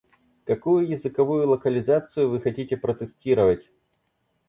Какую 0.45 0.89
языковую 0.89 1.47
локализацию 1.47 2.27
вы 2.27 2.41
хотите 2.41 2.75
протестировать? 2.75 3.69